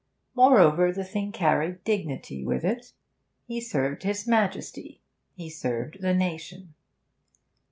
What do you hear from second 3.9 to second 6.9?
his Majesty, he served the nation.